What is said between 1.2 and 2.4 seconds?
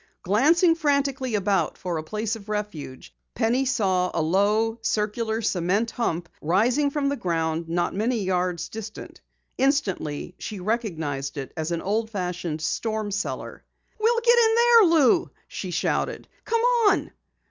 about for a place